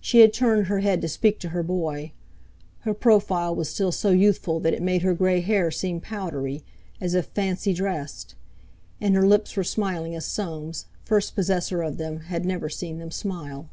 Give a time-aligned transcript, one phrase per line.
[0.00, 2.12] She had turned her head to speak to her boy;
[2.82, 6.62] her profile was still so youthful that it made her grey hair seem powdery,
[7.00, 8.36] as if fancy dressed;
[9.00, 13.10] and her lips were smiling as Soames, first possessor of them, had never seen them
[13.10, 13.68] smile.